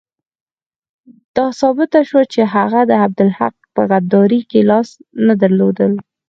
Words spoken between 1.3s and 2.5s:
دا ثابته شوه چې